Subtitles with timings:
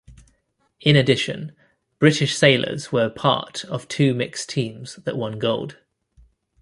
[0.79, 1.51] In addition,
[1.99, 5.77] British sailors were part of two mixed teams that won gold.